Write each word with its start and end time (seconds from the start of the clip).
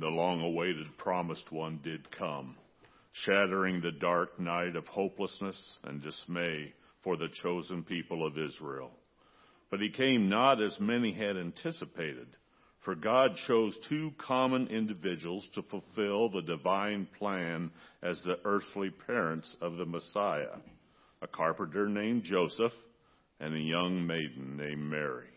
the 0.00 0.08
long 0.08 0.40
awaited 0.40 0.96
promised 0.98 1.50
one 1.50 1.80
did 1.82 2.10
come, 2.10 2.56
shattering 3.12 3.80
the 3.80 3.92
dark 3.92 4.38
night 4.38 4.76
of 4.76 4.86
hopelessness 4.86 5.78
and 5.84 6.02
dismay 6.02 6.72
for 7.02 7.16
the 7.16 7.28
chosen 7.42 7.82
people 7.82 8.26
of 8.26 8.38
Israel. 8.38 8.90
But 9.70 9.80
he 9.80 9.90
came 9.90 10.28
not 10.28 10.62
as 10.62 10.78
many 10.80 11.12
had 11.12 11.36
anticipated, 11.36 12.28
for 12.84 12.94
God 12.94 13.36
chose 13.46 13.76
two 13.88 14.10
common 14.18 14.68
individuals 14.68 15.48
to 15.54 15.62
fulfill 15.62 16.28
the 16.30 16.42
divine 16.42 17.08
plan 17.18 17.70
as 18.02 18.20
the 18.22 18.38
earthly 18.44 18.90
parents 18.90 19.56
of 19.60 19.76
the 19.76 19.86
Messiah 19.86 20.58
a 21.24 21.26
carpenter 21.26 21.88
named 21.88 22.22
Joseph 22.22 22.72
and 23.40 23.54
a 23.54 23.58
young 23.58 24.06
maiden 24.06 24.58
named 24.58 24.82
Mary. 24.82 25.33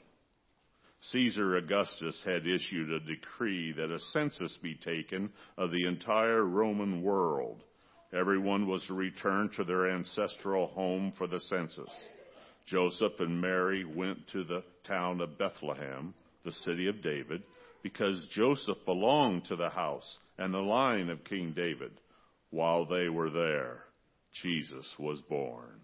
Caesar 1.02 1.58
Augustus 1.58 2.22
had 2.26 2.48
issued 2.48 2.92
a 2.92 3.00
decree 3.00 3.72
that 3.74 3.92
a 3.92 4.00
census 4.12 4.58
be 4.62 4.76
taken 4.76 5.32
of 5.58 5.72
the 5.72 5.86
entire 5.86 6.44
Roman 6.44 7.04
world. 7.04 7.64
Everyone 8.14 8.68
was 8.68 8.86
to 8.88 8.94
return 8.94 9.50
to 9.56 9.64
their 9.64 9.92
ancestral 9.92 10.68
home 10.68 11.14
for 11.18 11.28
the 11.28 11.40
census. 11.40 11.90
Joseph 12.66 13.20
and 13.20 13.40
Mary 13.40 13.86
went 13.86 14.28
to 14.30 14.44
the 14.44 14.64
town 14.86 15.22
of 15.22 15.38
Bethlehem, 15.38 16.14
the 16.44 16.52
city 16.52 16.88
of 16.88 17.02
David, 17.02 17.44
because 17.84 18.28
Joseph 18.32 18.78
belonged 18.86 19.46
to 19.46 19.56
the 19.56 19.70
house 19.70 20.20
and 20.38 20.54
the 20.54 20.60
line 20.60 21.10
of 21.10 21.24
King 21.24 21.54
David. 21.56 21.92
While 22.50 22.86
they 22.86 23.08
were 23.10 23.30
there, 23.30 23.84
Jesus 24.42 24.94
was 24.98 25.22
born. 25.22 25.80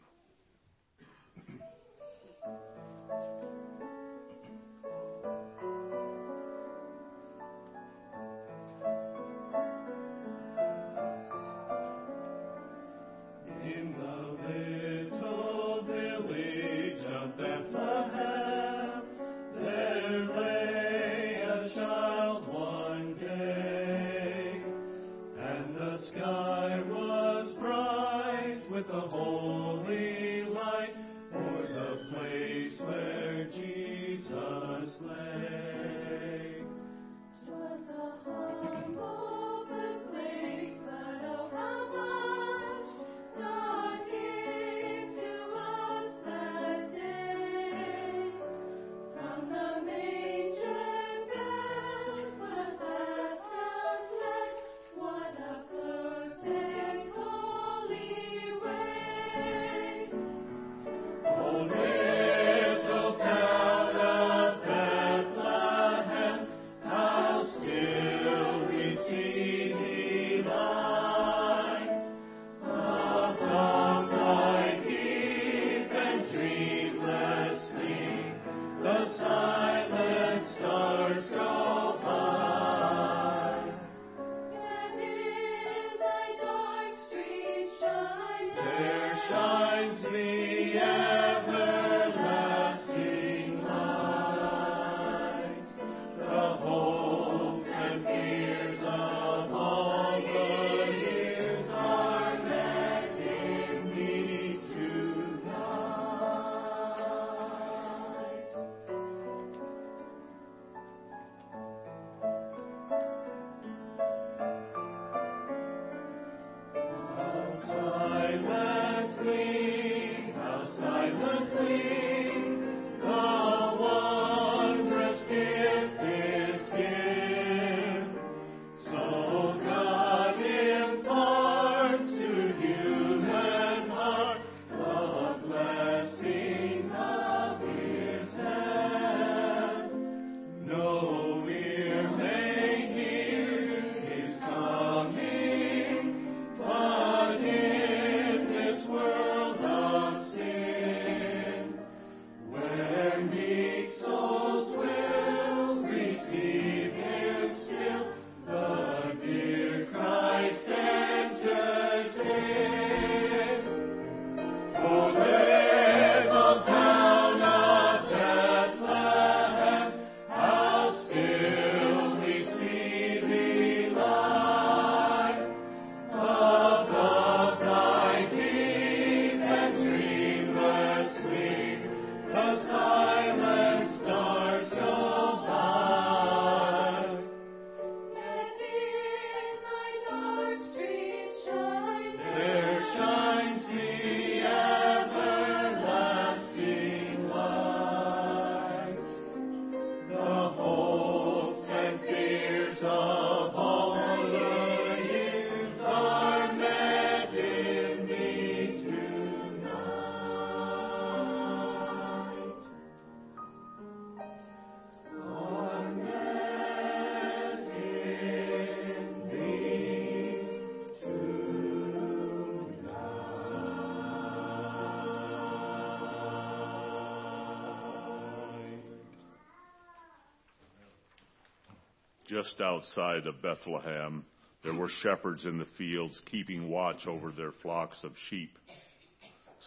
Just 232.43 232.61
outside 232.61 233.25
of 233.25 233.41
Bethlehem, 233.41 234.25
there 234.63 234.73
were 234.73 234.89
shepherds 235.01 235.45
in 235.45 235.57
the 235.57 235.67
fields 235.77 236.21
keeping 236.29 236.69
watch 236.69 237.07
over 237.07 237.31
their 237.31 237.51
flocks 237.61 238.03
of 238.03 238.11
sheep. 238.29 238.51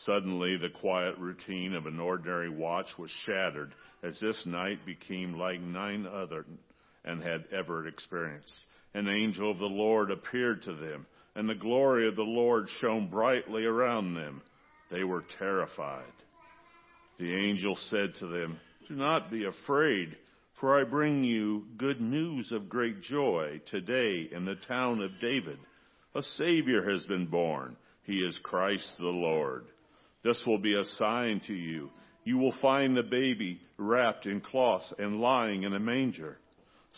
Suddenly, 0.05 0.59
the 0.59 0.69
quiet 0.69 1.17
routine 1.17 1.75
of 1.75 1.87
an 1.87 1.99
ordinary 1.99 2.51
watch 2.51 2.87
was 2.99 3.11
shattered 3.25 3.73
as 4.03 4.19
this 4.21 4.45
night 4.45 4.85
became 4.85 5.39
like 5.39 5.61
nine 5.61 6.07
other, 6.07 6.45
and 7.05 7.23
had 7.23 7.45
ever 7.51 7.87
experienced. 7.87 8.59
An 8.93 9.09
angel 9.09 9.51
of 9.51 9.59
the 9.59 9.67
Lord 9.67 10.11
appeared 10.11 10.63
to 10.65 10.75
them, 10.75 11.07
and 11.35 11.49
the 11.49 11.55
glory 11.55 12.09
of 12.09 12.17
the 12.17 12.23
Lord 12.23 12.67
shone 12.81 13.09
brightly 13.09 13.65
around 13.65 14.15
them. 14.15 14.43
They 14.91 15.05
were 15.05 15.25
terrified. 15.39 16.05
The 17.19 17.35
angel 17.35 17.77
said 17.89 18.15
to 18.17 18.27
them, 18.27 18.61
Do 18.89 18.95
not 18.95 19.31
be 19.31 19.45
afraid, 19.45 20.17
for 20.61 20.81
I 20.81 20.85
bring 20.85 21.23
you 21.23 21.65
good 21.77 22.01
news 22.01 22.51
of 22.51 22.69
great 22.69 23.03
joy 23.03 23.61
today 23.71 24.29
in 24.33 24.47
the 24.47 24.57
town 24.67 25.03
of 25.03 25.21
David. 25.21 25.59
A 26.15 26.23
Savior 26.23 26.89
has 26.91 27.05
been 27.05 27.27
born. 27.27 27.77
He 28.05 28.19
is 28.19 28.39
Christ 28.43 28.91
the 28.99 29.05
Lord. 29.05 29.67
This 30.25 30.43
will 30.47 30.59
be 30.59 30.75
a 30.75 30.85
sign 30.85 31.43
to 31.47 31.53
you. 31.53 31.91
You 32.25 32.39
will 32.39 32.55
find 32.63 32.97
the 32.97 33.03
baby 33.03 33.61
wrapped 33.77 34.25
in 34.25 34.41
cloths 34.41 34.93
and 34.99 35.21
lying 35.21 35.65
in 35.65 35.75
a 35.75 35.81
manger. 35.81 36.39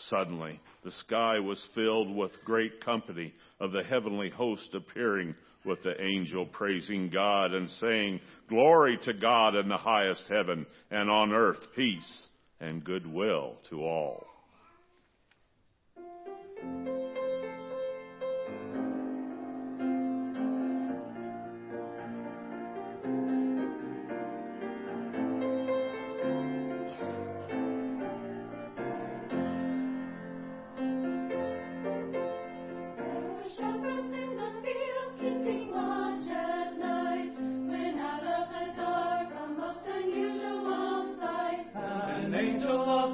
Suddenly, 0.07 0.61
the 0.85 0.91
sky 0.91 1.39
was 1.39 1.61
filled 1.75 2.15
with 2.15 2.31
great 2.45 2.83
company 2.83 3.33
of 3.59 3.73
the 3.73 3.83
heavenly 3.83 4.29
host 4.29 4.73
appearing 4.73 5.35
with 5.65 5.83
the 5.83 6.01
angel 6.01 6.45
praising 6.45 7.09
God 7.09 7.53
and 7.53 7.69
saying, 7.69 8.21
Glory 8.47 8.97
to 9.03 9.13
God 9.13 9.55
in 9.55 9.67
the 9.67 9.77
highest 9.77 10.23
heaven 10.29 10.65
and 10.89 11.09
on 11.11 11.33
earth 11.33 11.59
peace 11.75 12.27
and 12.59 12.83
goodwill 12.83 13.57
to 13.69 13.85
all. 13.85 14.25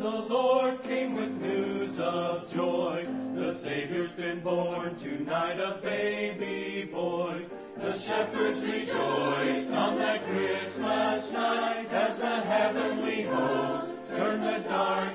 the 0.06 0.12
Lord 0.12 0.84
came 0.84 1.16
with 1.16 1.32
news 1.32 1.98
of 1.98 2.48
joy. 2.54 3.08
The 3.36 3.60
Savior's 3.64 4.12
been 4.12 4.44
born, 4.44 4.96
tonight 5.00 5.58
a 5.58 5.82
baby 5.82 6.88
boy. 6.92 7.42
The 7.76 8.00
shepherds 8.06 8.62
rejoiced 8.64 9.72
on 9.72 9.98
that 9.98 10.24
Christmas 10.28 11.32
night 11.34 11.88
as 11.92 12.20
the 12.20 12.40
heavenly 12.42 13.24
host 13.24 14.08
turned 14.12 14.44
the 14.44 14.70
dark 14.70 15.15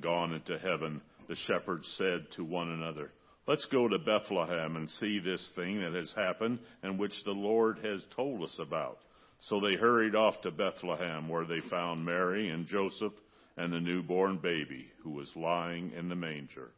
gone 0.00 0.32
into 0.32 0.58
heaven, 0.58 1.00
the 1.28 1.36
shepherds 1.36 1.86
said 1.96 2.26
to 2.36 2.44
one 2.44 2.70
another, 2.70 3.10
Let's 3.46 3.66
go 3.66 3.88
to 3.88 3.98
Bethlehem 3.98 4.76
and 4.76 4.90
see 4.90 5.20
this 5.20 5.48
thing 5.56 5.80
that 5.80 5.94
has 5.94 6.12
happened 6.14 6.58
and 6.82 6.98
which 6.98 7.14
the 7.24 7.32
Lord 7.32 7.78
has 7.82 8.02
told 8.14 8.42
us 8.42 8.58
about. 8.60 8.98
So 9.40 9.60
they 9.60 9.74
hurried 9.74 10.14
off 10.14 10.40
to 10.42 10.50
Bethlehem, 10.50 11.28
where 11.28 11.46
they 11.46 11.60
found 11.70 12.04
Mary 12.04 12.50
and 12.50 12.66
Joseph 12.66 13.14
and 13.56 13.72
the 13.72 13.80
newborn 13.80 14.38
baby 14.38 14.90
who 15.02 15.10
was 15.10 15.32
lying 15.34 15.92
in 15.96 16.08
the 16.08 16.14
manger. 16.14 16.70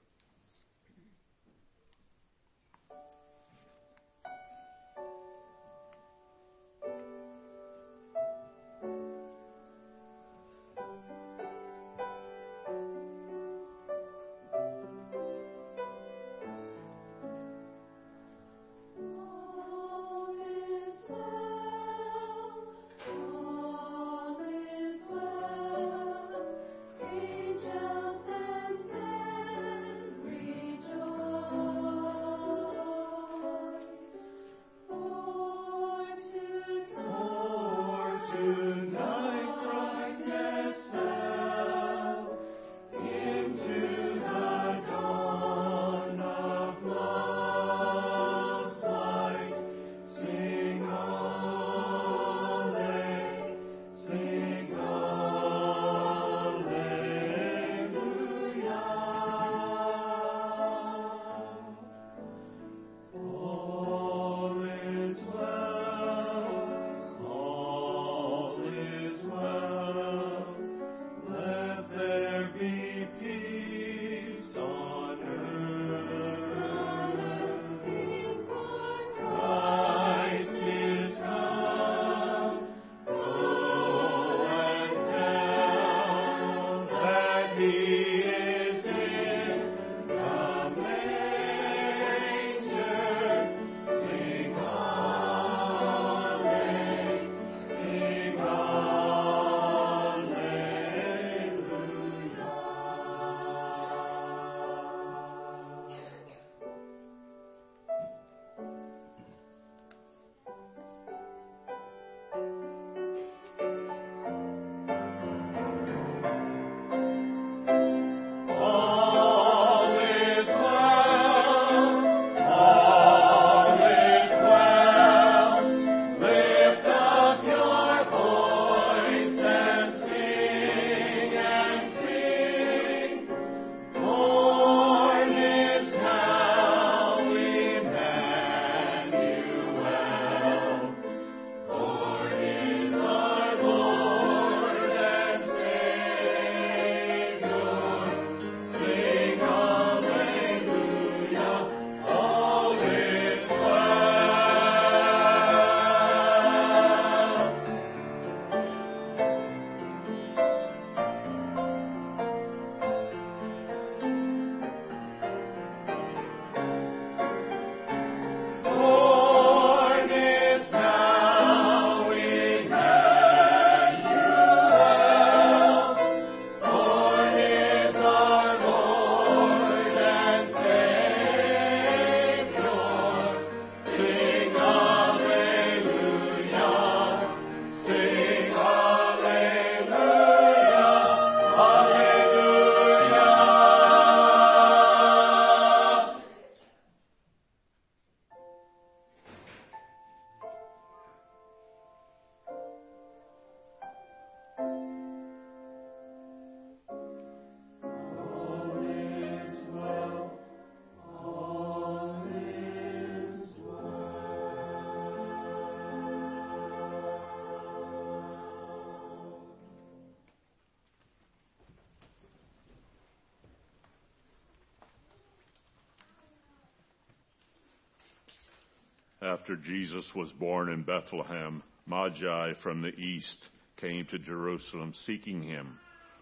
After 229.50 229.62
Jesus 229.64 230.08
was 230.14 230.30
born 230.38 230.68
in 230.68 230.84
Bethlehem, 230.84 231.64
Magi 231.84 232.52
from 232.62 232.82
the 232.82 232.94
east 232.94 233.48
came 233.80 234.06
to 234.06 234.18
Jerusalem 234.20 234.94
seeking 235.06 235.42
him. 235.42 235.76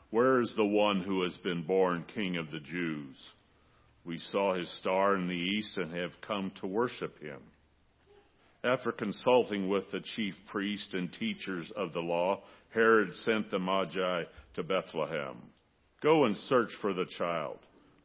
Where 0.08 0.40
is 0.40 0.50
the 0.56 0.64
one 0.64 1.02
who 1.02 1.25
has 1.25 1.37
been 1.44 1.62
born 1.62 2.06
King 2.14 2.38
of 2.38 2.50
the 2.50 2.61
Jews? 2.61 3.16
We 4.06 4.16
saw 4.16 4.54
his 4.54 4.70
star 4.78 5.14
in 5.14 5.28
the 5.28 5.35
east 5.35 5.76
and 5.76 5.94
have 5.94 6.12
come 6.26 6.52
to 6.62 6.66
worship 6.66 7.20
him. 7.20 7.42
After 8.64 8.92
consulting 8.92 9.68
with 9.68 9.90
the 9.90 10.00
chief 10.16 10.35
priests 10.50 10.94
and 10.94 11.12
teachers 11.12 11.70
of 11.76 11.92
the 11.92 12.00
law, 12.00 12.40
Herod 12.73 13.14
sent 13.14 13.50
the 13.50 13.58
Magi 13.58 14.23
to 14.54 14.62
Bethlehem. 14.62 15.37
Go 16.02 16.25
and 16.25 16.35
search 16.35 16.70
for 16.80 16.94
the 16.94 17.06
child. 17.18 17.58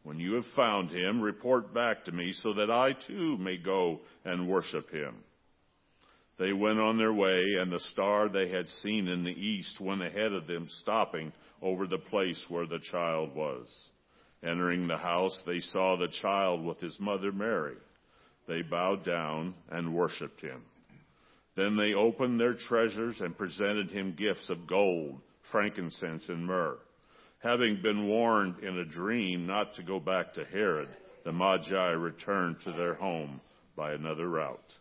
When 0.04 0.20
you 0.20 0.34
have 0.34 0.46
found 0.56 0.92
him, 0.92 1.22
report 1.22 1.74
back 1.74 2.06
to 2.06 2.12
me 2.12 2.34
so 2.34 2.54
that 2.54 2.70
I 2.70 2.94
too 3.08 3.38
may 3.38 3.58
go 3.58 4.02
and 4.26 4.50
worship 4.50 4.90
him. 4.90 5.16
They 6.38 6.52
went 6.52 6.80
on 6.80 6.98
their 6.98 7.14
way, 7.14 7.56
and 7.60 7.72
the 7.72 7.80
star 7.80 8.28
they 8.28 8.50
had 8.50 8.68
seen 8.68 9.08
in 9.08 9.24
the 9.24 9.32
east 9.32 9.80
went 9.80 10.02
ahead 10.02 10.34
of 10.34 10.48
them, 10.48 10.68
stopping 10.68 11.32
over 11.62 11.88
the 11.88 12.00
place 12.00 12.44
where 12.50 12.66
the 12.66 12.80
child 12.80 13.34
was. 13.36 13.68
Entering 14.44 14.88
the 14.88 14.98
house, 14.98 15.40
they 15.46 15.60
saw 15.60 15.96
the 15.96 16.10
child 16.22 16.66
with 16.66 16.80
his 16.80 17.00
mother 17.00 17.32
Mary. 17.32 17.78
They 18.48 18.62
bowed 18.62 19.06
down 19.06 19.54
and 19.70 19.96
worshiped 19.96 20.42
him. 20.42 20.64
Then 21.56 21.78
they 21.78 21.94
opened 21.94 22.40
their 22.40 22.56
treasures 22.56 23.22
and 23.22 23.38
presented 23.38 23.90
him 23.90 24.16
gifts 24.18 24.50
of 24.50 24.68
gold, 24.68 25.22
frankincense, 25.52 26.28
and 26.28 26.46
myrrh. 26.46 26.80
Having 27.44 27.82
been 27.82 28.08
warned 28.08 28.60
in 28.64 28.78
a 28.78 28.86
dream 28.86 29.46
not 29.46 29.74
to 29.74 29.84
go 29.84 30.00
back 30.00 30.34
to 30.36 30.46
Herod, 30.46 30.88
the 31.26 31.34
Magi 31.34 31.90
returned 31.90 32.62
to 32.62 32.72
their 32.72 32.94
home 32.94 33.42
by 33.76 33.92
another 33.92 34.30
route. 34.30 34.78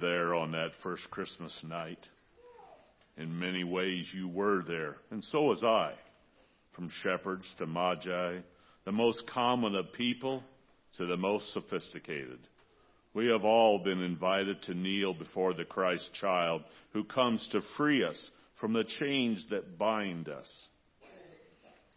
There 0.00 0.34
on 0.34 0.52
that 0.52 0.70
first 0.82 1.10
Christmas 1.10 1.56
night? 1.66 1.98
In 3.16 3.38
many 3.38 3.64
ways 3.64 4.08
you 4.14 4.28
were 4.28 4.62
there, 4.66 4.96
and 5.10 5.22
so 5.24 5.42
was 5.42 5.62
I. 5.62 5.92
From 6.72 6.90
shepherds 7.02 7.44
to 7.58 7.66
magi, 7.66 8.38
the 8.84 8.92
most 8.92 9.28
common 9.32 9.74
of 9.74 9.92
people 9.92 10.42
to 10.96 11.06
the 11.06 11.16
most 11.16 11.52
sophisticated. 11.52 12.38
We 13.12 13.28
have 13.30 13.44
all 13.44 13.80
been 13.82 14.00
invited 14.02 14.62
to 14.62 14.74
kneel 14.74 15.14
before 15.14 15.52
the 15.52 15.64
Christ 15.64 16.08
child 16.20 16.62
who 16.92 17.04
comes 17.04 17.46
to 17.52 17.60
free 17.76 18.04
us 18.04 18.30
from 18.60 18.72
the 18.72 18.84
chains 19.00 19.46
that 19.50 19.78
bind 19.78 20.28
us. 20.28 20.50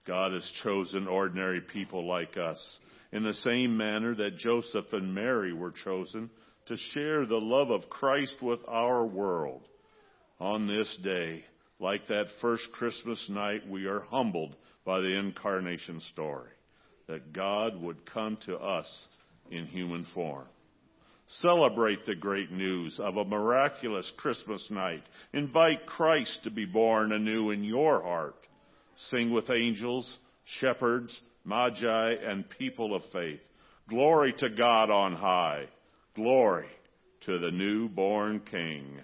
God 0.06 0.34
has 0.34 0.52
chosen 0.64 1.08
ordinary 1.08 1.62
people 1.62 2.06
like 2.06 2.36
us 2.36 2.80
in 3.12 3.24
the 3.24 3.34
same 3.36 3.78
manner 3.78 4.16
that 4.16 4.38
Joseph 4.38 4.92
and 4.92 5.14
Mary 5.14 5.54
were 5.54 5.74
chosen 5.84 6.30
to 6.68 6.78
share 6.94 7.26
the 7.26 7.38
love 7.38 7.70
of 7.70 7.90
Christ 7.90 8.36
with 8.42 8.60
our 8.68 9.06
world. 9.06 9.62
On 10.40 10.68
this 10.68 10.98
day, 11.04 11.44
like 11.80 12.08
that 12.08 12.26
first 12.42 12.68
Christmas 12.74 13.26
night, 13.30 13.68
we 13.70 13.86
are 13.86 14.02
humbled 14.02 14.56
by 14.86 15.00
the 15.00 15.18
incarnation 15.18 16.00
story 16.12 16.50
that 17.08 17.34
God 17.34 17.82
would 17.82 18.10
come 18.12 18.38
to 18.46 18.58
us 18.58 19.08
in 19.52 19.66
human 19.66 20.06
form. 20.14 20.48
Celebrate 21.42 22.06
the 22.06 22.16
great 22.16 22.52
news 22.52 23.00
of 23.00 23.18
a 23.18 23.26
miraculous 23.26 24.12
Christmas 24.18 24.66
night. 24.70 25.04
Invite 25.34 25.86
Christ 25.86 26.42
to 26.44 26.52
be 26.52 26.66
born 26.66 27.12
anew 27.12 27.52
in 27.52 27.64
your 27.64 28.02
heart. 28.02 28.36
Sing 29.10 29.32
with 29.32 29.50
angels, 29.50 30.18
shepherds, 30.60 31.20
magi, 31.46 32.14
and 32.14 32.50
people 32.50 32.94
of 32.94 33.04
faith. 33.12 33.40
Glory 33.90 34.34
to 34.40 34.50
God 34.50 34.90
on 34.90 35.14
high. 35.14 35.66
Glory 36.16 36.68
to 37.22 37.40
the 37.40 37.50
newborn 37.50 38.40
King. 38.42 39.02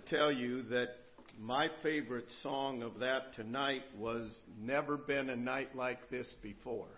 Tell 0.09 0.31
you 0.31 0.63
that 0.63 0.87
my 1.39 1.69
favorite 1.81 2.27
song 2.41 2.83
of 2.83 2.99
that 2.99 3.35
tonight 3.35 3.83
was 3.97 4.31
Never 4.59 4.97
Been 4.97 5.29
a 5.29 5.35
Night 5.35 5.75
Like 5.75 6.09
This 6.09 6.27
Before. 6.41 6.89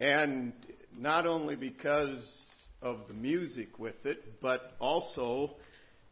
And 0.00 0.52
not 0.96 1.26
only 1.26 1.56
because 1.56 2.24
of 2.80 3.00
the 3.08 3.14
music 3.14 3.78
with 3.78 4.04
it, 4.04 4.40
but 4.40 4.72
also 4.78 5.56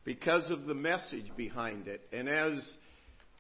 because 0.05 0.51
of 0.51 0.67
the 0.67 0.75
message 0.75 1.31
behind 1.37 1.89
it. 1.89 2.01
And 2.13 2.29
as 2.29 2.67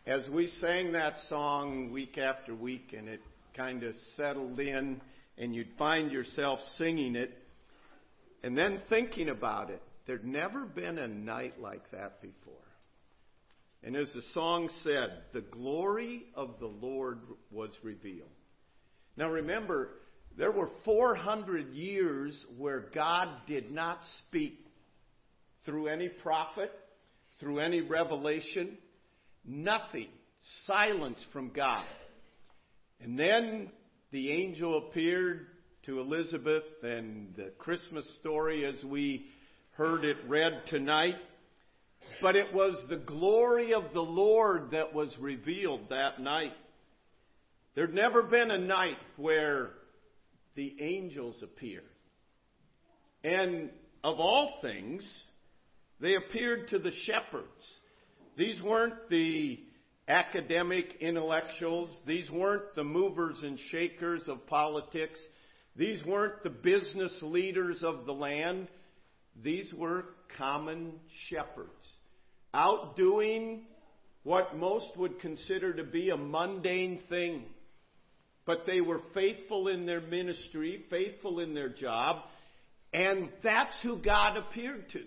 as 0.07 0.29
we 0.29 0.46
sang 0.61 0.92
that 0.92 1.14
song 1.29 1.90
week 1.90 2.16
after 2.16 2.55
week 2.55 2.94
and 2.96 3.09
it 3.09 3.20
kind 3.57 3.83
of 3.83 3.94
settled 4.14 4.61
in 4.61 5.00
and 5.37 5.55
you'd 5.55 5.72
find 5.76 6.12
yourself 6.12 6.61
singing 6.76 7.16
it 7.16 7.33
and 8.44 8.57
then 8.57 8.81
thinking 8.88 9.29
about 9.29 9.70
it, 9.70 9.83
there'd 10.07 10.25
never 10.25 10.64
been 10.64 10.99
a 10.99 11.09
night 11.09 11.61
like 11.61 11.90
that 11.90 12.21
before. 12.23 12.55
And 13.83 13.97
as 13.97 14.11
the 14.12 14.23
song 14.35 14.69
said, 14.83 15.23
the 15.33 15.42
glory 15.42 16.25
of 16.35 16.59
the 16.59 16.66
Lord 16.66 17.21
was 17.51 17.71
revealed. 17.83 18.31
Now 19.16 19.31
remember, 19.31 19.90
there 20.37 20.53
were 20.53 20.71
400 20.85 21.73
years 21.73 22.45
where 22.57 22.87
God 22.95 23.29
did 23.47 23.71
not 23.71 24.01
speak 24.27 24.59
through 25.64 25.88
any 25.88 26.09
prophet, 26.09 26.71
through 27.40 27.61
any 27.61 27.81
revelation, 27.81 28.77
nothing, 29.45 30.09
silence 30.66 31.25
from 31.33 31.51
God. 31.51 31.87
And 33.01 33.19
then 33.19 33.71
the 34.11 34.31
angel 34.31 34.88
appeared 34.88 35.47
to 35.85 36.01
Elizabeth, 36.01 36.64
and 36.83 37.35
the 37.37 37.53
Christmas 37.59 38.19
story 38.19 38.64
as 38.64 38.83
we 38.85 39.27
heard 39.77 40.05
it 40.05 40.17
read 40.27 40.62
tonight. 40.69 41.17
But 42.23 42.35
it 42.35 42.55
was 42.55 42.83
the 42.89 42.97
glory 42.97 43.75
of 43.75 43.93
the 43.93 44.03
Lord 44.03 44.71
that 44.71 44.95
was 44.95 45.15
revealed 45.21 45.91
that 45.91 46.19
night. 46.19 46.55
There'd 47.75 47.93
never 47.95 48.23
been 48.23 48.51
a 48.51 48.59
night 48.59 48.97
where 49.17 49.71
the 50.55 50.77
angels 50.81 51.43
appeared. 51.43 51.85
And 53.23 53.69
of 54.03 54.19
all 54.19 54.59
things, 54.62 55.07
they 56.01 56.15
appeared 56.15 56.69
to 56.69 56.79
the 56.79 56.93
shepherds. 57.05 57.45
These 58.39 58.62
weren't 58.62 59.11
the 59.11 59.61
academic 60.09 60.97
intellectuals. 61.01 61.91
These 62.07 62.31
weren't 62.31 62.75
the 62.77 62.85
movers 62.85 63.41
and 63.43 63.59
shakers 63.71 64.27
of 64.27 64.47
politics. 64.47 65.21
These 65.75 66.03
weren't 66.07 66.43
the 66.43 66.51
business 66.51 67.15
leaders 67.21 67.83
of 67.83 68.07
the 68.07 68.15
land. 68.15 68.69
These 69.42 69.72
were 69.75 70.05
common 70.37 70.92
shepherds 71.29 71.70
out 72.53 72.96
doing 72.96 73.66
what 74.22 74.57
most 74.57 74.96
would 74.96 75.20
consider 75.20 75.75
to 75.75 75.85
be 75.85 76.11
a 76.11 76.16
mundane 76.16 77.01
thing. 77.09 77.44
But 78.44 78.64
they 78.66 78.81
were 78.81 79.01
faithful 79.12 79.68
in 79.68 79.87
their 79.87 80.01
ministry, 80.01 80.85
faithful 80.88 81.40
in 81.40 81.55
their 81.55 81.68
job, 81.68 82.22
and 82.92 83.29
that's 83.42 83.81
who 83.83 83.99
God 83.99 84.37
appeared 84.37 84.88
to. 84.90 85.03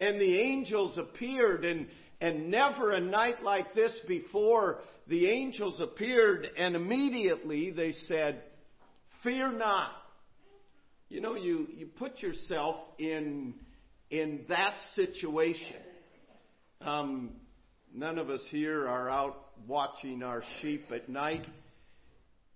And 0.00 0.20
the 0.20 0.40
angels 0.40 0.96
appeared, 0.96 1.64
and, 1.64 1.88
and 2.20 2.50
never 2.50 2.92
a 2.92 3.00
night 3.00 3.42
like 3.42 3.74
this 3.74 3.96
before, 4.06 4.78
the 5.08 5.28
angels 5.28 5.80
appeared, 5.80 6.48
and 6.56 6.76
immediately 6.76 7.72
they 7.72 7.92
said, 8.06 8.42
Fear 9.22 9.52
not. 9.52 9.90
You 11.10 11.22
know, 11.22 11.36
you, 11.36 11.66
you 11.74 11.86
put 11.86 12.20
yourself 12.20 12.76
in, 12.98 13.54
in 14.10 14.44
that 14.50 14.74
situation. 14.94 15.76
Um, 16.82 17.30
none 17.94 18.18
of 18.18 18.28
us 18.28 18.42
here 18.50 18.86
are 18.86 19.08
out 19.08 19.36
watching 19.66 20.22
our 20.22 20.42
sheep 20.60 20.84
at 20.94 21.08
night. 21.08 21.46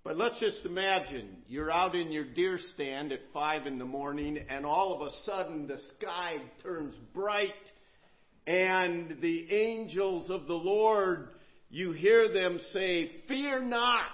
But 0.05 0.19
let's 0.19 0.39
just 0.39 0.67
imagine 0.67 1.39
you're 1.49 1.71
out 1.71 1.95
in 1.95 2.13
your 2.13 2.27
deer 2.27 2.59
stand 2.75 3.11
at 3.13 3.21
five 3.33 3.67
in 3.67 3.79
the 3.79 3.87
morning, 3.87 4.39
and 4.51 4.67
all 4.67 4.95
of 4.95 5.01
a 5.01 5.11
sudden 5.25 5.67
the 5.67 5.79
sky 5.97 6.37
turns 6.63 6.95
bright, 7.15 7.51
and 8.47 9.17
the 9.23 9.51
angels 9.51 10.29
of 10.29 10.47
the 10.47 10.53
Lord, 10.53 11.29
you 11.71 11.93
hear 11.93 12.31
them 12.31 12.59
say, 12.73 13.23
"Fear 13.29 13.63
not." 13.63 14.11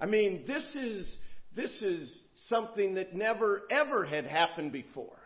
I 0.00 0.06
mean, 0.06 0.44
this 0.46 0.76
is 0.76 1.18
this 1.54 1.82
is 1.82 2.22
something 2.48 2.94
that 2.94 3.14
never 3.14 3.62
ever 3.70 4.04
had 4.04 4.24
happened 4.24 4.72
before. 4.72 5.18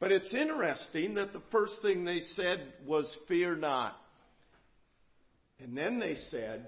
But 0.00 0.12
it's 0.12 0.34
interesting 0.34 1.14
that 1.14 1.32
the 1.32 1.42
first 1.50 1.80
thing 1.82 2.04
they 2.04 2.20
said 2.36 2.72
was, 2.84 3.16
"Fear 3.28 3.56
not," 3.56 3.96
and 5.60 5.76
then 5.76 5.98
they 5.98 6.16
said, 6.30 6.66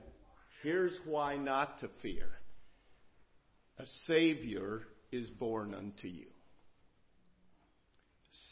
Here's 0.62 0.95
why 1.05 1.37
not 1.37 1.81
to 1.81 1.89
fear 2.03 2.29
a 3.79 3.87
Savior 4.07 4.83
is 5.12 5.29
born 5.29 5.75
unto 5.75 6.09
you. 6.09 6.27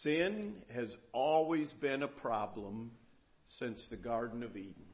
Sin 0.03 0.57
has 0.73 0.95
always 1.13 1.73
been 1.81 2.03
a 2.03 2.09
problem 2.09 2.91
since 3.59 3.81
the 3.91 3.97
Garden 3.97 4.43
of 4.43 4.57
Eden, 4.57 4.87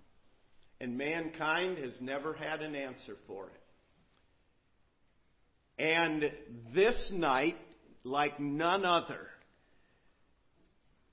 and 0.80 0.96
mankind 0.96 1.78
has 1.78 2.00
never 2.00 2.32
had 2.32 2.62
an 2.62 2.74
answer 2.74 3.16
for 3.26 3.46
it. 3.46 3.59
And 5.80 6.30
this 6.74 7.10
night, 7.10 7.56
like 8.04 8.38
none 8.38 8.84
other, 8.84 9.26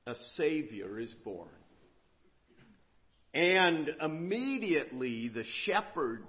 a 0.06 0.14
Savior 0.36 1.00
is 1.00 1.14
born. 1.24 1.48
And 3.34 3.90
immediately 4.02 5.30
the 5.30 5.46
shepherds 5.64 6.26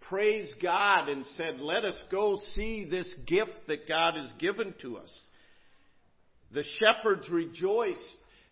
praised 0.00 0.60
God 0.60 1.08
and 1.08 1.24
said, 1.36 1.60
Let 1.60 1.84
us 1.84 2.02
go 2.10 2.36
see 2.56 2.84
this 2.90 3.14
gift 3.28 3.68
that 3.68 3.86
God 3.86 4.14
has 4.16 4.32
given 4.40 4.74
to 4.82 4.96
us. 4.96 5.20
The 6.50 6.64
shepherds 6.80 7.28
rejoiced 7.28 8.00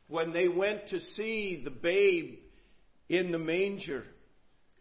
when 0.06 0.32
they 0.32 0.46
went 0.46 0.86
to 0.90 1.00
see 1.16 1.62
the 1.64 1.72
babe 1.72 2.38
in 3.08 3.32
the 3.32 3.38
manger. 3.38 4.04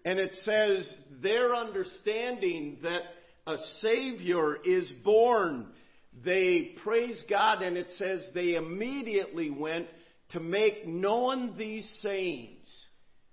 And 0.06 0.20
it 0.20 0.36
says, 0.44 0.88
their 1.22 1.56
understanding 1.56 2.78
that 2.84 3.02
a 3.48 3.58
Savior 3.82 4.58
is 4.64 4.92
born, 5.04 5.68
they 6.24 6.76
praise 6.84 7.24
God, 7.30 7.62
and 7.62 7.78
it 7.78 7.88
says 7.96 8.28
they 8.34 8.56
immediately 8.56 9.50
went 9.50 9.88
to 10.32 10.42
make 10.42 10.86
known 10.86 11.56
these 11.58 11.90
sayings. 12.02 12.68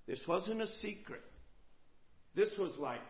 This 0.07 0.21
wasn't 0.29 0.63
a 0.63 0.69
secret. 0.81 1.23
This 2.37 2.51
was 2.59 2.73
like, 2.79 3.01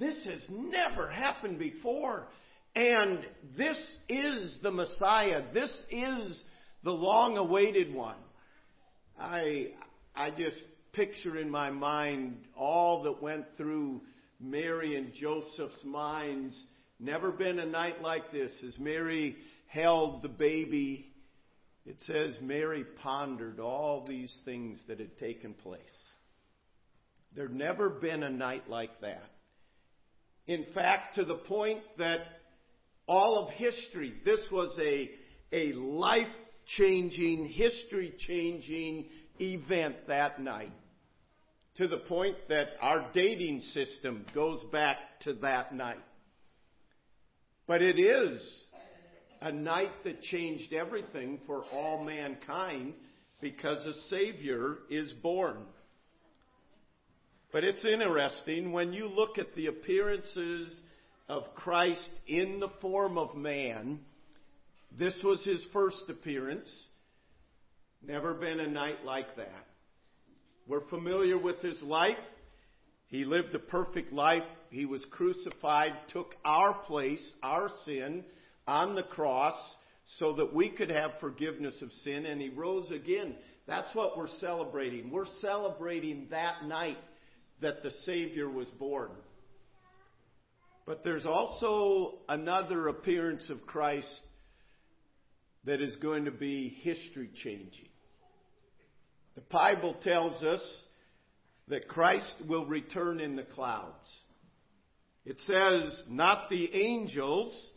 this 0.00 0.16
has 0.24 0.40
never 0.50 1.08
happened 1.08 1.60
before. 1.60 2.26
And 2.74 3.24
this 3.56 3.76
is 4.08 4.58
the 4.62 4.72
Messiah. 4.72 5.44
This 5.54 5.70
is 5.90 6.40
the 6.82 6.90
long 6.90 7.36
awaited 7.36 7.94
one. 7.94 8.16
I, 9.16 9.68
I 10.16 10.30
just 10.30 10.60
picture 10.92 11.36
in 11.36 11.50
my 11.50 11.70
mind 11.70 12.38
all 12.56 13.04
that 13.04 13.22
went 13.22 13.44
through 13.56 14.00
Mary 14.42 14.96
and 14.96 15.12
Joseph's 15.14 15.84
minds. 15.84 16.60
Never 16.98 17.30
been 17.30 17.58
a 17.58 17.66
night 17.66 18.02
like 18.02 18.32
this 18.32 18.52
as 18.66 18.78
Mary 18.78 19.36
held 19.68 20.22
the 20.22 20.28
baby. 20.28 21.06
It 21.86 21.96
says 22.06 22.36
Mary 22.40 22.84
pondered 23.02 23.58
all 23.58 24.06
these 24.06 24.34
things 24.44 24.78
that 24.88 25.00
had 25.00 25.18
taken 25.18 25.54
place. 25.54 25.80
There'd 27.34 27.54
never 27.54 27.88
been 27.88 28.22
a 28.22 28.30
night 28.30 28.68
like 28.68 29.00
that. 29.00 29.30
In 30.46 30.66
fact, 30.74 31.14
to 31.16 31.24
the 31.24 31.36
point 31.36 31.80
that 31.98 32.20
all 33.06 33.44
of 33.44 33.54
history, 33.54 34.14
this 34.24 34.40
was 34.50 34.76
a, 34.80 35.10
a 35.52 35.72
life 35.72 36.26
changing, 36.76 37.46
history 37.46 38.14
changing 38.26 39.06
event 39.40 39.96
that 40.08 40.40
night. 40.40 40.72
To 41.78 41.88
the 41.88 41.98
point 41.98 42.36
that 42.48 42.68
our 42.80 43.10
dating 43.14 43.62
system 43.62 44.26
goes 44.34 44.62
back 44.70 44.98
to 45.22 45.32
that 45.34 45.74
night. 45.74 46.04
But 47.66 47.80
it 47.80 47.98
is 47.98 48.64
a 49.40 49.50
night 49.50 49.90
that 50.04 50.22
changed 50.22 50.72
everything 50.72 51.40
for 51.46 51.64
all 51.72 52.04
mankind 52.04 52.94
because 53.40 53.84
a 53.86 53.94
Savior 54.08 54.78
is 54.90 55.12
born. 55.22 55.56
But 57.52 57.64
it's 57.64 57.84
interesting 57.84 58.72
when 58.72 58.92
you 58.92 59.08
look 59.08 59.38
at 59.38 59.54
the 59.54 59.66
appearances 59.66 60.74
of 61.28 61.54
Christ 61.54 62.08
in 62.26 62.60
the 62.60 62.70
form 62.80 63.18
of 63.18 63.34
man. 63.34 64.00
This 64.98 65.18
was 65.24 65.44
his 65.44 65.64
first 65.72 66.04
appearance. 66.08 66.70
Never 68.06 68.34
been 68.34 68.60
a 68.60 68.68
night 68.68 69.04
like 69.04 69.36
that. 69.36 69.66
We're 70.66 70.88
familiar 70.88 71.38
with 71.38 71.60
his 71.60 71.82
life. 71.82 72.18
He 73.08 73.24
lived 73.24 73.54
a 73.54 73.58
perfect 73.58 74.12
life. 74.12 74.44
He 74.70 74.86
was 74.86 75.04
crucified, 75.10 75.92
took 76.08 76.34
our 76.44 76.74
place, 76.84 77.22
our 77.42 77.70
sin, 77.84 78.24
on 78.66 78.94
the 78.94 79.02
cross, 79.02 79.58
so 80.18 80.34
that 80.34 80.54
we 80.54 80.70
could 80.70 80.90
have 80.90 81.12
forgiveness 81.20 81.80
of 81.82 81.92
sin, 82.04 82.26
and 82.26 82.40
he 82.40 82.48
rose 82.48 82.90
again. 82.90 83.34
That's 83.66 83.94
what 83.94 84.16
we're 84.16 84.28
celebrating. 84.40 85.10
We're 85.10 85.26
celebrating 85.40 86.28
that 86.30 86.64
night 86.64 86.98
that 87.60 87.82
the 87.82 87.90
Savior 88.04 88.48
was 88.48 88.68
born. 88.70 89.10
But 90.86 91.04
there's 91.04 91.26
also 91.26 92.18
another 92.28 92.88
appearance 92.88 93.48
of 93.50 93.66
Christ 93.66 94.20
that 95.64 95.80
is 95.80 95.94
going 95.96 96.24
to 96.24 96.32
be 96.32 96.76
history 96.82 97.30
changing. 97.42 97.88
The 99.34 99.42
Bible 99.50 99.94
tells 100.02 100.42
us 100.42 100.60
that 101.68 101.88
Christ 101.88 102.36
will 102.46 102.66
return 102.66 103.20
in 103.20 103.36
the 103.36 103.44
clouds. 103.44 104.08
It 105.24 105.38
says, 105.46 106.04
not 106.08 106.50
the 106.50 106.74
angels, 106.74 107.70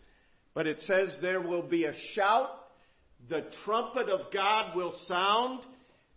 but 0.53 0.67
it 0.67 0.81
says 0.81 1.15
there 1.21 1.41
will 1.41 1.67
be 1.67 1.85
a 1.85 1.93
shout, 2.13 2.49
the 3.29 3.45
trumpet 3.63 4.09
of 4.09 4.33
God 4.33 4.75
will 4.75 4.93
sound, 5.07 5.61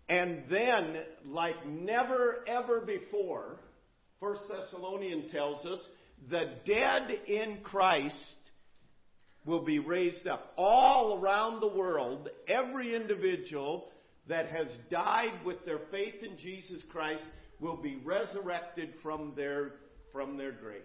and 0.09 0.45
then, 0.51 0.97
like 1.27 1.67
never 1.67 2.45
ever 2.47 2.81
before, 2.81 3.61
First 4.21 4.43
Thessalonian 4.49 5.29
tells 5.31 5.65
us, 5.65 5.79
the 6.31 6.55
dead 6.67 7.11
in 7.27 7.59
Christ 7.63 8.35
will 9.45 9.65
be 9.65 9.79
raised 9.79 10.27
up. 10.27 10.53
All 10.57 11.21
around 11.21 11.61
the 11.61 11.69
world, 11.69 12.29
every 12.49 12.97
individual 12.97 13.89
that 14.29 14.49
has 14.49 14.69
died 14.91 15.45
with 15.45 15.65
their 15.65 15.81
faith 15.91 16.23
in 16.23 16.37
Jesus 16.37 16.83
Christ 16.91 17.25
will 17.61 17.77
be 17.77 17.97
resurrected 17.97 18.95
from 19.03 19.33
their, 19.37 19.73
from 20.13 20.37
their 20.37 20.53
grave. 20.53 20.83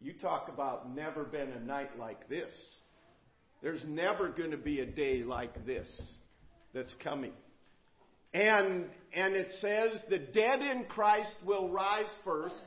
You 0.00 0.12
talk 0.12 0.48
about 0.48 0.94
never 0.94 1.24
been 1.24 1.50
a 1.50 1.60
night 1.60 1.98
like 1.98 2.28
this. 2.28 2.52
There's 3.62 3.82
never 3.86 4.28
going 4.28 4.52
to 4.52 4.56
be 4.56 4.80
a 4.80 4.86
day 4.86 5.24
like 5.24 5.66
this 5.66 5.88
that's 6.72 6.94
coming. 7.02 7.32
And, 8.32 8.84
and 9.12 9.34
it 9.34 9.52
says, 9.60 10.02
the 10.08 10.18
dead 10.18 10.60
in 10.60 10.84
Christ 10.84 11.34
will 11.44 11.70
rise 11.70 12.14
first. 12.24 12.62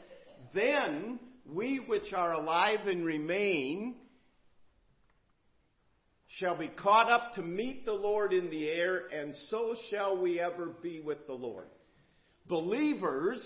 Then 0.53 1.19
we 1.49 1.77
which 1.77 2.13
are 2.13 2.33
alive 2.33 2.87
and 2.87 3.05
remain 3.05 3.95
shall 6.37 6.57
be 6.57 6.69
caught 6.69 7.09
up 7.09 7.33
to 7.35 7.41
meet 7.41 7.85
the 7.85 7.93
Lord 7.93 8.31
in 8.31 8.49
the 8.49 8.69
air, 8.69 9.03
and 9.13 9.35
so 9.49 9.75
shall 9.89 10.21
we 10.21 10.39
ever 10.39 10.67
be 10.81 11.01
with 11.01 11.27
the 11.27 11.33
Lord. 11.33 11.67
Believers, 12.47 13.45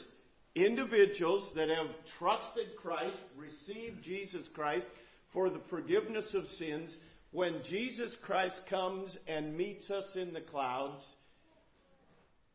individuals 0.54 1.50
that 1.56 1.70
have 1.70 1.90
trusted 2.20 2.76
Christ, 2.82 3.18
received 3.36 4.04
Jesus 4.04 4.48
Christ 4.54 4.86
for 5.34 5.50
the 5.50 5.62
forgiveness 5.70 6.34
of 6.34 6.46
sins, 6.60 6.96
when 7.32 7.62
Jesus 7.70 8.16
Christ 8.24 8.62
comes 8.70 9.18
and 9.28 9.58
meets 9.58 9.90
us 9.90 10.06
in 10.16 10.32
the 10.32 10.42
clouds, 10.42 11.04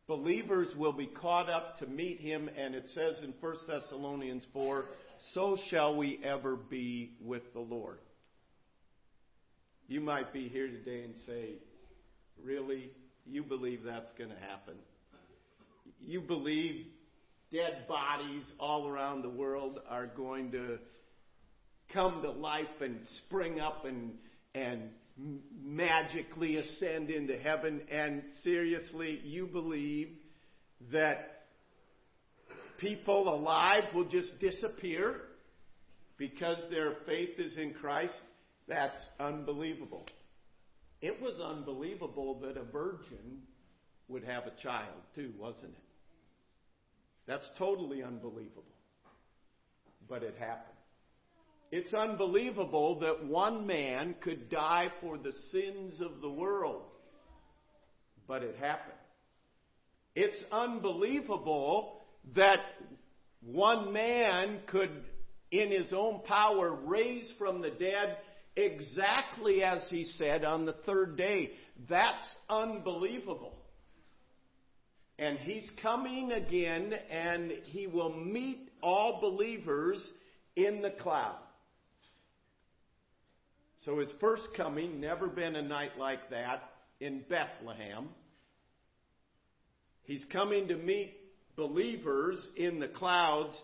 believers 0.07 0.73
will 0.75 0.93
be 0.93 1.07
caught 1.07 1.49
up 1.49 1.77
to 1.79 1.87
meet 1.87 2.19
him, 2.19 2.49
and 2.57 2.73
it 2.73 2.85
says 2.93 3.21
in 3.21 3.33
1 3.39 3.55
Thessalonians 3.67 4.45
4, 4.53 4.85
so 5.33 5.57
shall 5.69 5.95
we 5.97 6.19
ever 6.23 6.55
be 6.55 7.11
with 7.21 7.53
the 7.53 7.59
Lord. 7.59 7.99
You 9.91 9.99
might 9.99 10.31
be 10.31 10.47
here 10.47 10.67
today 10.67 11.03
and 11.03 11.13
say, 11.27 11.55
Really? 12.41 12.91
You 13.25 13.43
believe 13.43 13.83
that's 13.83 14.09
going 14.17 14.29
to 14.29 14.37
happen? 14.37 14.75
You 15.99 16.21
believe 16.21 16.85
dead 17.51 17.89
bodies 17.89 18.45
all 18.57 18.87
around 18.87 19.23
the 19.23 19.29
world 19.29 19.81
are 19.89 20.07
going 20.07 20.53
to 20.53 20.77
come 21.91 22.21
to 22.21 22.31
life 22.31 22.67
and 22.79 23.01
spring 23.25 23.59
up 23.59 23.83
and, 23.83 24.13
and 24.55 24.91
magically 25.61 26.55
ascend 26.55 27.09
into 27.09 27.37
heaven, 27.37 27.81
and 27.91 28.23
seriously, 28.45 29.19
you 29.25 29.45
believe 29.45 30.07
that 30.93 31.47
people 32.77 33.27
alive 33.27 33.93
will 33.93 34.07
just 34.07 34.39
disappear 34.39 35.17
because 36.17 36.59
their 36.69 36.93
faith 37.05 37.37
is 37.39 37.57
in 37.57 37.73
Christ, 37.73 38.13
that's 38.71 39.05
unbelievable. 39.19 40.05
It 41.01 41.21
was 41.21 41.41
unbelievable 41.41 42.39
that 42.39 42.55
a 42.55 42.63
virgin 42.63 43.41
would 44.07 44.23
have 44.23 44.43
a 44.45 44.61
child, 44.63 45.01
too, 45.13 45.33
wasn't 45.37 45.73
it? 45.73 45.83
That's 47.27 47.45
totally 47.57 48.01
unbelievable. 48.01 48.63
But 50.07 50.23
it 50.23 50.35
happened. 50.39 50.77
It's 51.69 51.93
unbelievable 51.93 52.99
that 53.01 53.25
one 53.25 53.67
man 53.67 54.15
could 54.21 54.49
die 54.49 54.89
for 55.01 55.17
the 55.17 55.33
sins 55.51 55.99
of 55.99 56.21
the 56.21 56.29
world. 56.29 56.83
But 58.25 58.43
it 58.43 58.55
happened. 58.55 58.97
It's 60.15 60.41
unbelievable 60.49 62.01
that 62.35 62.59
one 63.41 63.91
man 63.91 64.59
could, 64.67 64.91
in 65.51 65.71
his 65.71 65.91
own 65.91 66.21
power, 66.25 66.73
raise 66.85 67.33
from 67.37 67.61
the 67.61 67.71
dead 67.71 68.17
exactly 68.55 69.63
as 69.63 69.87
he 69.89 70.05
said 70.17 70.43
on 70.43 70.65
the 70.65 70.73
third 70.85 71.17
day. 71.17 71.51
That's 71.89 72.35
unbelievable. 72.49 73.55
And 75.17 75.37
he's 75.39 75.69
coming 75.81 76.31
again, 76.31 76.93
and 77.09 77.51
he 77.65 77.87
will 77.87 78.13
meet 78.13 78.69
all 78.81 79.21
believers 79.21 80.03
in 80.55 80.81
the 80.81 80.89
cloud. 80.89 81.37
So 83.85 83.99
his 83.99 84.09
first 84.19 84.43
coming, 84.55 84.99
never 84.99 85.27
been 85.27 85.55
a 85.55 85.61
night 85.61 85.97
like 85.97 86.29
that 86.29 86.63
in 86.99 87.23
Bethlehem. 87.29 88.09
He's 90.03 90.25
coming 90.31 90.67
to 90.67 90.75
meet 90.75 91.13
believers 91.55 92.45
in 92.55 92.79
the 92.79 92.87
clouds, 92.87 93.59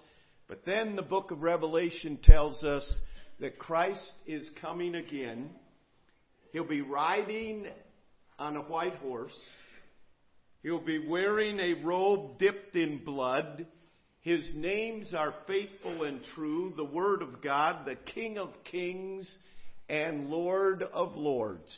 but 0.48 0.66
then 0.66 0.96
the 0.96 1.02
book 1.02 1.32
of 1.32 1.42
Revelation 1.42 2.18
tells 2.24 2.64
us 2.64 2.88
that 3.40 3.60
Christ 3.60 4.12
is 4.26 4.50
coming 4.62 4.96
again. 4.96 5.50
He'll 6.52 6.68
be 6.68 6.82
riding 6.82 7.68
on 8.40 8.56
a 8.56 8.62
white 8.62 8.96
horse. 8.96 9.38
He'll 10.64 10.84
be 10.84 11.08
wearing 11.08 11.60
a 11.60 11.86
robe 11.86 12.40
dipped 12.40 12.76
in 12.76 13.04
blood. 13.04 13.68
His 14.22 14.50
names 14.56 15.14
are 15.14 15.34
faithful 15.46 16.04
and 16.04 16.22
true, 16.36 16.74
the 16.76 16.84
Word 16.84 17.22
of 17.22 17.42
God, 17.42 17.86
the 17.86 17.96
King 17.96 18.38
of 18.38 18.50
kings 18.66 19.30
and 19.88 20.30
Lord 20.30 20.84
of 20.84 21.16
Lords. 21.16 21.72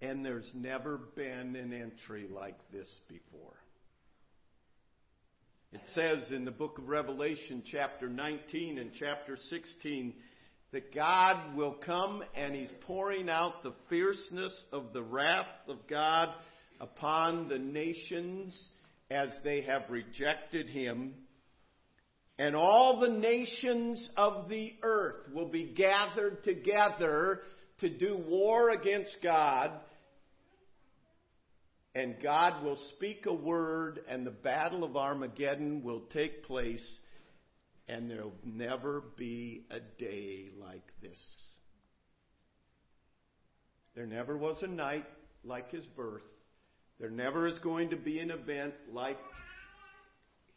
And 0.00 0.24
there's 0.24 0.50
never 0.54 0.98
been 1.16 1.56
an 1.56 1.72
entry 1.72 2.28
like 2.32 2.58
this 2.72 2.88
before. 3.08 3.54
It 5.72 5.80
says 5.94 6.30
in 6.30 6.44
the 6.44 6.50
book 6.50 6.78
of 6.78 6.88
Revelation, 6.88 7.62
chapter 7.70 8.08
19 8.08 8.78
and 8.78 8.90
chapter 8.98 9.36
16, 9.50 10.14
that 10.72 10.94
God 10.94 11.56
will 11.56 11.76
come 11.84 12.22
and 12.34 12.54
He's 12.54 12.70
pouring 12.86 13.28
out 13.28 13.62
the 13.62 13.74
fierceness 13.88 14.52
of 14.72 14.92
the 14.92 15.02
wrath 15.02 15.46
of 15.68 15.78
God 15.88 16.30
upon 16.80 17.48
the 17.48 17.58
nations 17.58 18.58
as 19.10 19.28
they 19.44 19.62
have 19.62 19.82
rejected 19.90 20.68
Him 20.68 21.14
and 22.38 22.54
all 22.54 23.00
the 23.00 23.08
nations 23.08 24.08
of 24.16 24.48
the 24.48 24.74
earth 24.82 25.28
will 25.34 25.48
be 25.48 25.64
gathered 25.64 26.44
together 26.44 27.40
to 27.80 27.88
do 27.88 28.16
war 28.16 28.70
against 28.70 29.16
God. 29.22 29.72
And 31.98 32.14
God 32.22 32.62
will 32.62 32.78
speak 32.90 33.26
a 33.26 33.34
word, 33.34 33.98
and 34.08 34.24
the 34.24 34.30
battle 34.30 34.84
of 34.84 34.96
Armageddon 34.96 35.82
will 35.82 36.02
take 36.12 36.44
place, 36.44 36.98
and 37.88 38.08
there'll 38.08 38.36
never 38.44 39.02
be 39.16 39.64
a 39.68 39.80
day 40.00 40.44
like 40.60 40.86
this. 41.02 41.18
There 43.96 44.06
never 44.06 44.36
was 44.36 44.62
a 44.62 44.68
night 44.68 45.06
like 45.42 45.72
his 45.72 45.84
birth. 45.86 46.22
There 47.00 47.10
never 47.10 47.48
is 47.48 47.58
going 47.58 47.90
to 47.90 47.96
be 47.96 48.20
an 48.20 48.30
event 48.30 48.74
like 48.92 49.18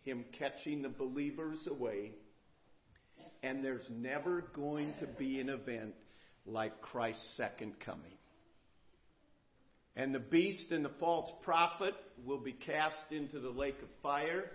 him 0.03 0.25
catching 0.37 0.83
the 0.83 0.89
believers 0.89 1.67
away. 1.67 2.11
And 3.41 3.65
there's 3.65 3.89
never 3.89 4.41
going 4.55 4.93
to 4.99 5.07
be 5.07 5.39
an 5.39 5.49
event 5.49 5.95
like 6.45 6.81
Christ's 6.81 7.35
second 7.35 7.79
coming. 7.79 8.13
And 9.95 10.15
the 10.15 10.19
beast 10.19 10.71
and 10.71 10.85
the 10.85 10.91
false 10.99 11.29
prophet 11.43 11.93
will 12.25 12.39
be 12.39 12.53
cast 12.53 13.11
into 13.11 13.39
the 13.39 13.49
lake 13.49 13.77
of 13.81 13.89
fire. 14.01 14.45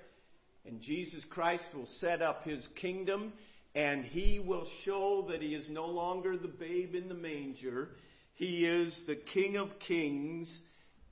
And 0.64 0.80
Jesus 0.80 1.24
Christ 1.30 1.64
will 1.74 1.89
set 2.01 2.22
up 2.22 2.45
his 2.45 2.66
kingdom. 2.80 3.32
And 3.74 4.05
he 4.05 4.39
will 4.39 4.66
show 4.84 5.26
that 5.30 5.43
he 5.43 5.55
is 5.55 5.68
no 5.68 5.87
longer 5.87 6.37
the 6.37 6.49
babe 6.49 6.95
in 6.95 7.09
the 7.09 7.14
manger. 7.14 7.91
He 8.34 8.64
is 8.64 8.99
the 9.07 9.16
King 9.16 9.57
of 9.57 9.68
kings 9.87 10.51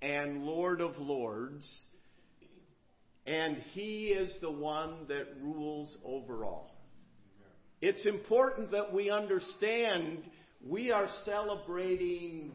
and 0.01 0.45
Lord 0.45 0.81
of 0.81 0.97
lords 0.99 1.67
and 3.27 3.57
He 3.73 4.09
is 4.09 4.35
the 4.41 4.51
one 4.51 5.07
that 5.09 5.27
rules 5.43 5.97
over 6.05 6.45
all. 6.45 6.71
It's 7.81 8.05
important 8.07 8.71
that 8.73 8.93
we 8.93 9.11
understand 9.11 10.19
we 10.67 10.91
are 10.91 11.09
celebrating 11.25 12.53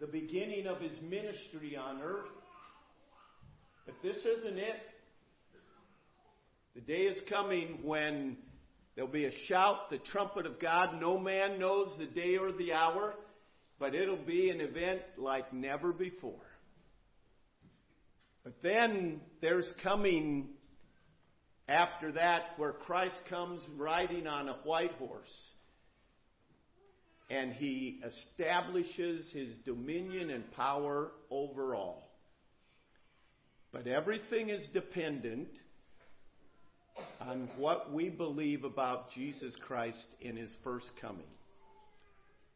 the 0.00 0.06
beginning 0.06 0.66
of 0.66 0.80
his 0.80 0.98
ministry 1.02 1.76
on 1.76 2.00
earth. 2.02 2.26
But 3.86 3.94
this 4.02 4.16
isn't 4.16 4.58
it. 4.58 4.76
The 6.74 6.80
day 6.80 7.02
is 7.02 7.22
coming 7.28 7.78
when 7.82 8.36
there'll 8.94 9.10
be 9.10 9.26
a 9.26 9.46
shout, 9.46 9.90
the 9.90 9.98
trumpet 9.98 10.46
of 10.46 10.58
God. 10.58 11.00
No 11.00 11.18
man 11.18 11.58
knows 11.60 11.94
the 11.98 12.06
day 12.06 12.36
or 12.36 12.50
the 12.50 12.72
hour, 12.72 13.14
but 13.78 13.94
it'll 13.94 14.16
be 14.16 14.50
an 14.50 14.60
event 14.60 15.02
like 15.16 15.52
never 15.52 15.92
before. 15.92 16.40
But 18.42 18.62
then 18.62 19.20
there's 19.40 19.70
coming 19.82 20.48
after 21.68 22.12
that 22.12 22.42
where 22.56 22.72
Christ 22.72 23.16
comes 23.30 23.62
riding 23.76 24.26
on 24.26 24.48
a 24.48 24.54
white 24.64 24.92
horse 24.92 25.52
and 27.30 27.52
he 27.52 28.00
establishes 28.04 29.30
his 29.32 29.48
dominion 29.64 30.30
and 30.30 30.50
power 30.52 31.10
over 31.30 31.74
all. 31.74 32.10
But 33.72 33.86
everything 33.86 34.50
is 34.50 34.68
dependent 34.72 35.48
on 37.20 37.48
what 37.56 37.92
we 37.92 38.08
believe 38.08 38.64
about 38.64 39.12
Jesus 39.12 39.54
Christ 39.66 40.06
in 40.20 40.36
his 40.36 40.52
first 40.62 40.86
coming. 41.00 41.26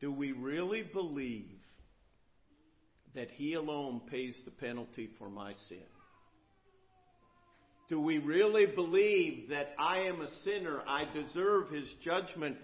Do 0.01 0.12
we 0.12 0.33
really 0.33 0.83
believe 0.83 1.49
that 3.14 3.31
he 3.31 3.55
alone 3.55 4.03
pays 4.11 4.39
the 4.45 4.51
penalty 4.53 5.09
for 5.19 5.29
my 5.29 5.55
sin? 5.69 5.79
Do 7.89 8.01
we 8.01 8.19
really 8.19 8.66
believe 8.66 9.49
that 9.49 9.71
I 9.79 10.01
am 10.01 10.21
a 10.21 10.29
sinner, 10.45 10.83
I 10.87 11.07
deserve 11.12 11.71
his 11.71 11.89
judgment, 12.05 12.59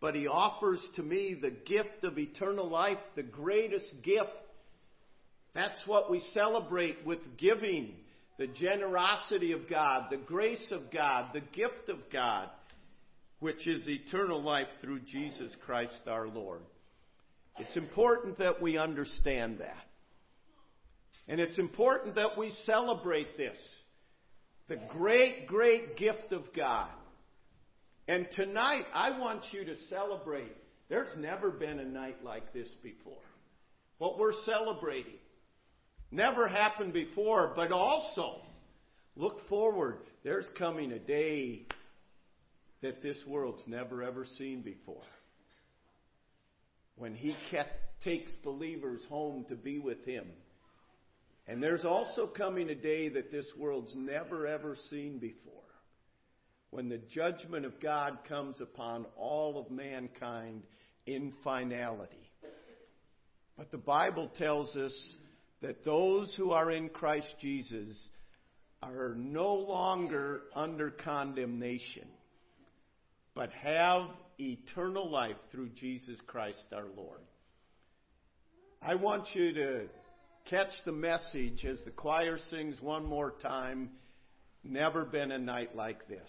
but 0.00 0.14
he 0.14 0.26
offers 0.26 0.80
to 0.96 1.02
me 1.02 1.38
the 1.40 1.50
gift 1.50 2.04
of 2.04 2.18
eternal 2.18 2.68
life, 2.68 2.98
the 3.16 3.22
greatest 3.22 3.92
gift. 4.02 4.28
That's 5.54 5.86
what 5.86 6.10
we 6.10 6.20
celebrate 6.32 7.04
with 7.04 7.18
giving 7.36 7.94
the 8.38 8.46
generosity 8.46 9.52
of 9.52 9.68
God, 9.68 10.06
the 10.10 10.16
grace 10.16 10.72
of 10.72 10.90
God, 10.90 11.30
the 11.34 11.40
gift 11.40 11.88
of 11.88 11.98
God, 12.10 12.48
which 13.40 13.66
is 13.66 13.86
eternal 13.86 14.42
life 14.42 14.68
through 14.80 15.00
Jesus 15.00 15.54
Christ 15.66 16.00
our 16.06 16.26
Lord. 16.26 16.62
It's 17.58 17.76
important 17.76 18.38
that 18.38 18.62
we 18.62 18.78
understand 18.78 19.58
that. 19.58 19.84
And 21.28 21.40
it's 21.40 21.58
important 21.58 22.14
that 22.14 22.38
we 22.38 22.50
celebrate 22.64 23.36
this. 23.36 23.58
The 24.68 24.78
great, 24.88 25.46
great 25.46 25.96
gift 25.96 26.32
of 26.32 26.44
God. 26.56 26.88
And 28.10 28.26
tonight, 28.34 28.86
I 28.92 29.20
want 29.20 29.44
you 29.52 29.64
to 29.64 29.76
celebrate. 29.88 30.56
There's 30.88 31.16
never 31.16 31.48
been 31.48 31.78
a 31.78 31.84
night 31.84 32.24
like 32.24 32.52
this 32.52 32.68
before. 32.82 33.22
What 33.98 34.18
we're 34.18 34.32
celebrating 34.44 35.14
never 36.10 36.48
happened 36.48 36.92
before, 36.92 37.52
but 37.54 37.70
also 37.70 38.40
look 39.14 39.48
forward. 39.48 39.98
There's 40.24 40.50
coming 40.58 40.90
a 40.90 40.98
day 40.98 41.66
that 42.82 43.00
this 43.00 43.16
world's 43.28 43.62
never 43.68 44.02
ever 44.02 44.26
seen 44.38 44.62
before. 44.62 45.04
When 46.96 47.14
He 47.14 47.36
takes 48.02 48.32
believers 48.42 49.02
home 49.08 49.44
to 49.50 49.54
be 49.54 49.78
with 49.78 50.04
Him. 50.04 50.26
And 51.46 51.62
there's 51.62 51.84
also 51.84 52.26
coming 52.26 52.70
a 52.70 52.74
day 52.74 53.08
that 53.10 53.30
this 53.30 53.46
world's 53.56 53.94
never 53.94 54.48
ever 54.48 54.76
seen 54.90 55.20
before 55.20 55.59
when 56.70 56.88
the 56.88 56.98
judgment 57.12 57.66
of 57.66 57.80
God 57.80 58.18
comes 58.28 58.60
upon 58.60 59.06
all 59.16 59.58
of 59.58 59.70
mankind 59.70 60.62
in 61.06 61.32
finality. 61.42 62.30
But 63.56 63.70
the 63.70 63.78
Bible 63.78 64.30
tells 64.38 64.74
us 64.76 65.16
that 65.60 65.84
those 65.84 66.34
who 66.36 66.52
are 66.52 66.70
in 66.70 66.88
Christ 66.88 67.28
Jesus 67.40 68.08
are 68.82 69.14
no 69.16 69.54
longer 69.54 70.42
under 70.54 70.90
condemnation, 70.90 72.08
but 73.34 73.50
have 73.52 74.08
eternal 74.38 75.10
life 75.10 75.36
through 75.50 75.70
Jesus 75.70 76.18
Christ 76.26 76.64
our 76.72 76.86
Lord. 76.96 77.20
I 78.80 78.94
want 78.94 79.26
you 79.34 79.52
to 79.52 79.88
catch 80.48 80.70
the 80.86 80.92
message 80.92 81.64
as 81.66 81.82
the 81.84 81.90
choir 81.90 82.38
sings 82.48 82.80
one 82.80 83.04
more 83.04 83.34
time. 83.42 83.90
Never 84.64 85.04
been 85.04 85.32
a 85.32 85.38
night 85.38 85.76
like 85.76 86.08
this. 86.08 86.28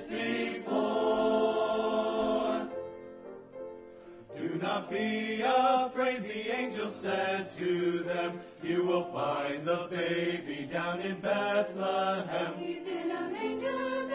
not 4.71 4.89
be 4.89 5.41
afraid, 5.43 6.23
the 6.23 6.55
angel 6.55 6.93
said 7.03 7.49
to 7.57 8.03
them. 8.05 8.39
You 8.63 8.85
will 8.85 9.11
find 9.11 9.67
the 9.67 9.87
baby 9.89 10.69
down 10.71 11.01
in 11.01 11.19
Bethlehem. 11.19 12.53
He's 12.57 12.87
in 12.87 13.11
a 13.11 13.29
manger 13.29 14.07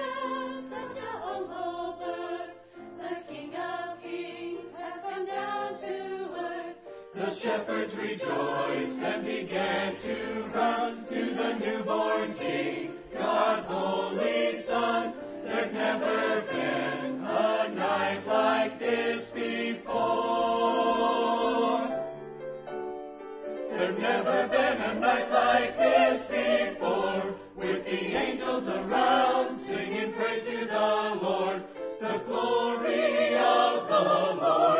such 0.70 0.96
a 0.96 1.18
humble 1.18 1.98
birth. 2.00 2.56
The 2.98 3.32
King 3.32 3.54
of 3.54 4.00
Kings 4.02 4.60
has 4.78 5.02
come 5.02 5.26
down 5.26 5.78
to 5.78 6.28
earth. 6.40 6.76
The 7.14 7.40
shepherds 7.42 7.94
rejoiced 7.94 8.98
and 8.98 9.26
began 9.26 9.96
to 9.96 10.50
run 10.54 11.04
to 11.06 11.34
the 11.34 11.52
newborn 11.64 12.34
King, 12.38 12.92
God's 13.12 13.66
only 13.68 14.64
Son. 14.66 15.12
There 15.44 15.70
never 15.70 16.42
been 16.50 16.75
never 24.08 24.46
been 24.48 24.80
a 24.82 24.94
night 25.00 25.30
like 25.32 25.76
this 25.76 26.22
before, 26.28 27.34
with 27.56 27.84
the 27.84 28.16
angels 28.16 28.68
around 28.68 29.58
singing 29.66 30.12
praise 30.12 30.44
to 30.44 30.64
the 30.64 31.18
Lord, 31.22 31.64
the 32.00 32.22
glory 32.26 33.36
of 33.36 33.88
the 33.88 34.42
Lord. 34.42 34.75